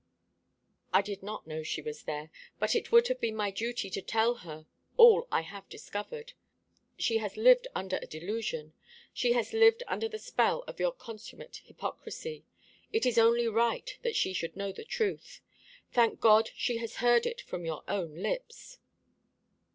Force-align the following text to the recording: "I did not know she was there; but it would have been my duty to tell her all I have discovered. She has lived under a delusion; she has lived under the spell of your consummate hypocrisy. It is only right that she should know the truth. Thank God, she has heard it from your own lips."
"I 0.91 1.03
did 1.03 1.21
not 1.21 1.45
know 1.45 1.61
she 1.61 1.83
was 1.83 2.05
there; 2.05 2.31
but 2.57 2.73
it 2.73 2.91
would 2.91 3.07
have 3.07 3.21
been 3.21 3.35
my 3.35 3.51
duty 3.51 3.87
to 3.91 4.01
tell 4.01 4.33
her 4.33 4.65
all 4.97 5.27
I 5.31 5.41
have 5.41 5.69
discovered. 5.69 6.33
She 6.97 7.19
has 7.19 7.37
lived 7.37 7.67
under 7.75 7.97
a 7.97 8.07
delusion; 8.07 8.73
she 9.13 9.33
has 9.33 9.53
lived 9.53 9.83
under 9.87 10.09
the 10.09 10.17
spell 10.17 10.63
of 10.65 10.79
your 10.79 10.91
consummate 10.91 11.61
hypocrisy. 11.65 12.43
It 12.91 13.05
is 13.05 13.19
only 13.19 13.47
right 13.47 13.95
that 14.01 14.15
she 14.15 14.33
should 14.33 14.55
know 14.57 14.71
the 14.71 14.85
truth. 14.85 15.39
Thank 15.91 16.19
God, 16.19 16.49
she 16.55 16.77
has 16.77 16.95
heard 16.95 17.27
it 17.27 17.41
from 17.41 17.63
your 17.63 17.83
own 17.87 18.15
lips." 18.15 18.79